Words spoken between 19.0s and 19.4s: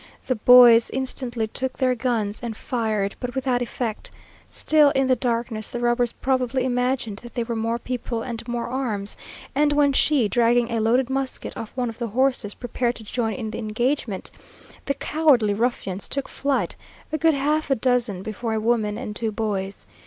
two